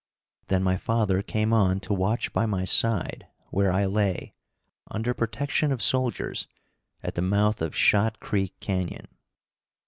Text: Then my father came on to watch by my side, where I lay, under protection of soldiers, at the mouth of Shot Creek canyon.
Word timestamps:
Then 0.47 0.63
my 0.63 0.77
father 0.77 1.21
came 1.21 1.53
on 1.53 1.79
to 1.81 1.93
watch 1.93 2.33
by 2.33 2.47
my 2.47 2.65
side, 2.65 3.27
where 3.51 3.71
I 3.71 3.85
lay, 3.85 4.33
under 4.89 5.13
protection 5.13 5.71
of 5.71 5.79
soldiers, 5.79 6.47
at 7.03 7.13
the 7.13 7.21
mouth 7.21 7.61
of 7.61 7.75
Shot 7.75 8.19
Creek 8.19 8.59
canyon. 8.59 9.09